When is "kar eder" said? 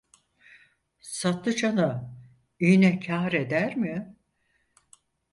2.99-3.75